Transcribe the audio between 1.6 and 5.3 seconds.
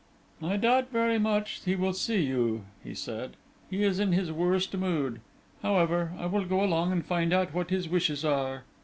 he will see you," he said: "he is in his worst mood.